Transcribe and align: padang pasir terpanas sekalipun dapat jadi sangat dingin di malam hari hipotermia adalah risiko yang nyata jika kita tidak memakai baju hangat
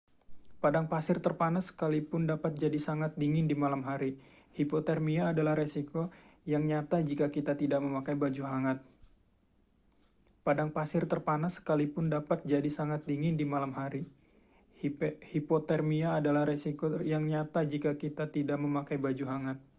padang 0.63 0.85
pasir 0.93 1.17
terpanas 1.25 1.65
sekalipun 1.69 2.21
dapat 2.31 2.51
jadi 2.63 2.79
sangat 2.87 3.11
dingin 3.21 3.45
di 3.45 3.53
malam 3.63 3.81
hari 3.89 4.11
hipotermia 4.57 5.23
adalah 5.31 5.53
risiko 5.61 6.01
yang 6.51 6.63
nyata 6.69 6.97
jika 7.09 7.27
kita 7.35 7.53
tidak 7.53 7.85
memakai 7.85 8.17
baju 8.17 8.49
hangat 8.49 8.81